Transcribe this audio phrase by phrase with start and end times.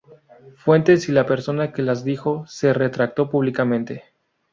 [0.55, 4.03] Fuentes y la persona que las dijo, se retractó públicamente.